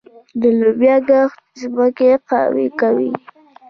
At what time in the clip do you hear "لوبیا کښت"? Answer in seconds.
0.59-1.39